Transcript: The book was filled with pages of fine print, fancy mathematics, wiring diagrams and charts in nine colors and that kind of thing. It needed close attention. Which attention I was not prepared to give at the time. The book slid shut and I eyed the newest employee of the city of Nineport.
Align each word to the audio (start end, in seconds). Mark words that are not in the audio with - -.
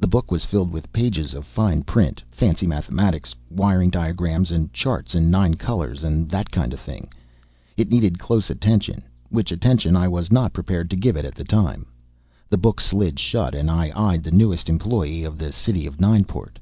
The 0.00 0.08
book 0.08 0.32
was 0.32 0.44
filled 0.44 0.72
with 0.72 0.92
pages 0.92 1.32
of 1.32 1.46
fine 1.46 1.84
print, 1.84 2.24
fancy 2.28 2.66
mathematics, 2.66 3.36
wiring 3.50 3.88
diagrams 3.88 4.50
and 4.50 4.72
charts 4.72 5.14
in 5.14 5.30
nine 5.30 5.54
colors 5.54 6.02
and 6.02 6.28
that 6.30 6.50
kind 6.50 6.72
of 6.72 6.80
thing. 6.80 7.08
It 7.76 7.88
needed 7.88 8.18
close 8.18 8.50
attention. 8.50 9.04
Which 9.30 9.52
attention 9.52 9.94
I 9.94 10.08
was 10.08 10.32
not 10.32 10.52
prepared 10.54 10.90
to 10.90 10.96
give 10.96 11.16
at 11.16 11.32
the 11.36 11.44
time. 11.44 11.86
The 12.48 12.58
book 12.58 12.80
slid 12.80 13.20
shut 13.20 13.54
and 13.54 13.70
I 13.70 13.92
eyed 13.94 14.24
the 14.24 14.32
newest 14.32 14.68
employee 14.68 15.22
of 15.22 15.38
the 15.38 15.52
city 15.52 15.86
of 15.86 16.00
Nineport. 16.00 16.58